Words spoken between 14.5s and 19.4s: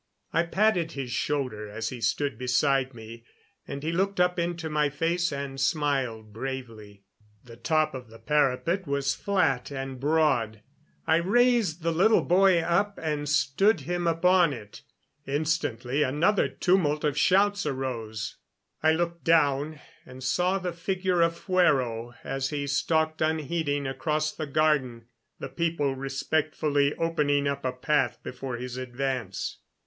it. Instantly another tumult of shouts arose. I looked